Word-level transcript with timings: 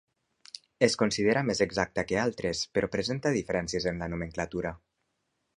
És 0.87 0.95
considerada 1.01 1.45
més 1.49 1.61
exacta 1.67 2.05
que 2.13 2.19
altres 2.23 2.63
però 2.79 2.91
presenta 2.97 3.35
diferències 3.39 3.89
en 3.93 4.03
la 4.05 4.11
nomenclatura. 4.15 4.77